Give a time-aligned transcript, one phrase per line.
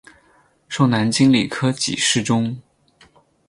[0.67, 2.59] 授南京礼科给事中。